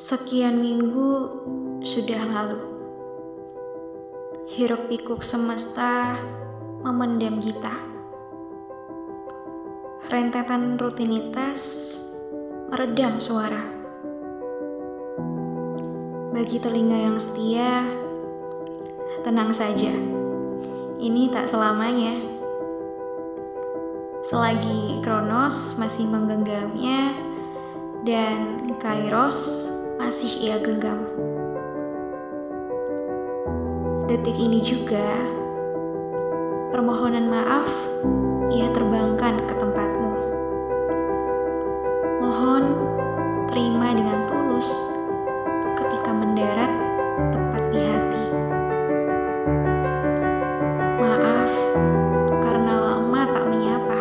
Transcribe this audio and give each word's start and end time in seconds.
Sekian 0.00 0.64
minggu 0.64 1.28
sudah 1.84 2.24
lalu. 2.24 2.56
Hiruk 4.48 4.88
pikuk 4.88 5.20
semesta 5.20 6.16
memendam 6.80 7.36
kita. 7.36 7.76
Rentetan 10.08 10.80
rutinitas 10.80 11.60
meredam 12.72 13.20
suara. 13.20 13.60
Bagi 16.32 16.56
telinga 16.64 16.96
yang 16.96 17.20
setia, 17.20 17.84
tenang 19.20 19.52
saja. 19.52 19.92
Ini 20.96 21.28
tak 21.28 21.44
selamanya. 21.44 22.24
Selagi 24.24 25.04
Kronos 25.04 25.76
masih 25.76 26.08
menggenggamnya 26.08 27.12
dan 28.08 28.64
Kairos 28.80 29.76
masih 30.00 30.48
ia 30.48 30.56
genggam. 30.56 31.04
Detik 34.08 34.32
ini 34.40 34.64
juga, 34.64 35.12
permohonan 36.72 37.28
maaf 37.28 37.68
ia 38.48 38.72
terbangkan 38.72 39.44
ke 39.44 39.54
tempatmu. 39.60 40.12
Mohon 42.16 42.64
terima 43.52 43.92
dengan 43.92 44.24
tulus 44.24 44.72
ketika 45.76 46.16
mendarat 46.16 46.72
tepat 47.28 47.62
di 47.68 47.80
hati. 47.84 48.24
Maaf 50.96 51.52
karena 52.40 52.72
lama 52.72 53.20
tak 53.36 53.44
menyapa. 53.52 54.00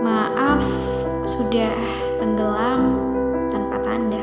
Maaf 0.00 0.64
sudah 1.28 1.76
tenggelam 2.16 2.95
tanda. 4.06 4.22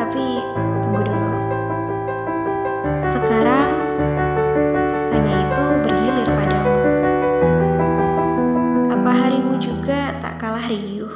Tapi 0.00 0.40
tunggu 0.80 1.02
dulu. 1.04 1.32
Sekarang 3.04 3.68
tanya 5.12 5.34
itu 5.44 5.64
bergilir 5.84 6.28
padamu. 6.32 6.76
Apa 8.96 9.10
harimu 9.12 9.60
juga 9.60 10.16
tak 10.24 10.40
kalah 10.40 10.64
riuh? 10.72 11.12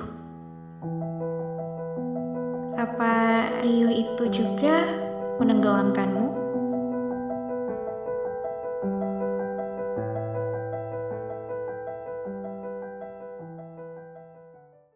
Apa 2.77 3.15
riuh 3.65 3.93
itu 3.97 4.25
juga 4.29 4.85
menenggelamkanmu? 5.41 6.22